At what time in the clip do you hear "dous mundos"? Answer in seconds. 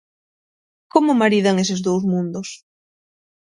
1.87-2.49